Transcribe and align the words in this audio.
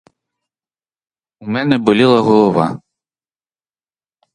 У 1.41 1.45
мене 1.47 1.77
боліла 1.77 2.19
голова. 2.21 2.79